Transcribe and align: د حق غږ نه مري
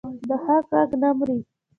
د 0.29 0.31
حق 0.43 0.63
غږ 0.75 0.91
نه 1.01 1.09
مري 1.17 1.37